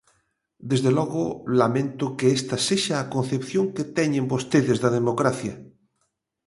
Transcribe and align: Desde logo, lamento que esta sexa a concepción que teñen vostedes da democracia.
Desde 0.69 0.91
logo, 0.97 1.23
lamento 1.59 2.05
que 2.17 2.27
esta 2.37 2.57
sexa 2.67 2.95
a 2.99 3.09
concepción 3.15 3.65
que 3.75 3.89
teñen 3.97 4.29
vostedes 4.33 4.77
da 4.83 4.89
democracia. 4.99 5.53